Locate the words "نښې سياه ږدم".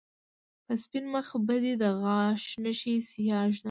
2.63-3.59